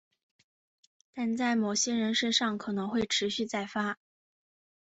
[1.13, 3.99] 但在某些人身上可能会持续再发。